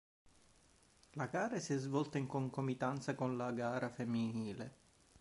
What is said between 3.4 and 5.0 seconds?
gara femminile.